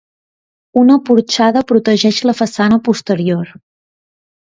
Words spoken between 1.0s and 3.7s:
porxada protegeix la façana posterior.